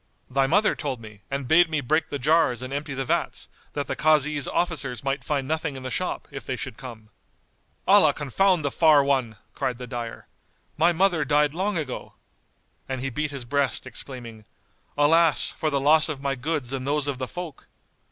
[0.31, 3.85] "Thy mother told me, and bade me break the jars and empty the vats, that
[3.85, 7.09] the Kazi's officers might find nothing in the shop, if they should come."
[7.87, 10.27] "Allah confound the far One!"[FN#197] cried the dyer;
[10.75, 12.13] "My mother died long ago."
[12.89, 14.45] And he beat his breast, exclaiming,
[14.97, 17.67] "Alas, for the loss of my goods and those of the folk!"